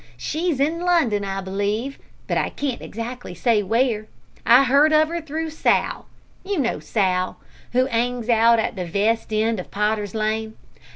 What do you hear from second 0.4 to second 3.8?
in London, I believe, but I can't exactly say